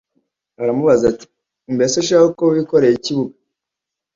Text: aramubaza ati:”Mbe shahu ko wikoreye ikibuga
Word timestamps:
aramubaza 0.61 1.03
ati:”Mbe 1.11 1.85
shahu 2.07 2.27
ko 2.37 2.43
wikoreye 2.53 2.93
ikibuga 2.95 3.35